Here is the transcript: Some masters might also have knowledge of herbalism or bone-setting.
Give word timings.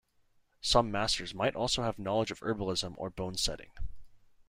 Some 0.61 0.89
masters 0.91 1.35
might 1.35 1.55
also 1.55 1.83
have 1.83 1.99
knowledge 1.99 2.31
of 2.31 2.39
herbalism 2.39 2.95
or 2.97 3.11
bone-setting. 3.11 3.69